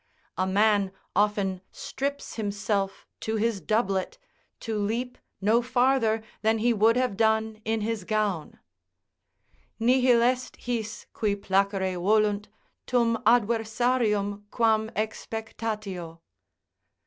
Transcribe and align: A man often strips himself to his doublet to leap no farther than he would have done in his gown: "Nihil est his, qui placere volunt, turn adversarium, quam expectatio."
A 0.35 0.47
man 0.47 0.91
often 1.15 1.61
strips 1.71 2.33
himself 2.33 3.05
to 3.19 3.35
his 3.35 3.61
doublet 3.61 4.17
to 4.61 4.75
leap 4.79 5.15
no 5.39 5.61
farther 5.61 6.23
than 6.41 6.57
he 6.57 6.73
would 6.73 6.95
have 6.95 7.15
done 7.15 7.61
in 7.65 7.81
his 7.81 8.03
gown: 8.03 8.57
"Nihil 9.79 10.23
est 10.23 10.55
his, 10.59 11.05
qui 11.13 11.35
placere 11.35 12.01
volunt, 12.01 12.47
turn 12.87 13.17
adversarium, 13.27 14.41
quam 14.49 14.89
expectatio." 14.95 16.19